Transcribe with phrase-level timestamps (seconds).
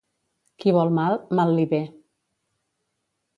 [0.63, 1.83] Qui vol mal, mal li ve.